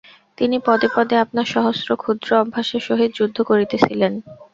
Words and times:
তিনি 0.37 0.57
পদে 0.65 0.87
পদে 0.95 1.15
আপনার 1.23 1.47
সহস্র 1.53 1.89
ক্ষুদ্র 2.01 2.29
অভ্যাসের 2.41 2.81
সহিত 2.87 3.11
যুদ্ধ 3.17 3.37
করিতেছিলেন। 3.49 4.13